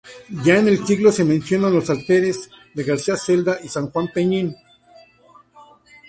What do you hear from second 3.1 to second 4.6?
Celada y Sanjuan-Peñín.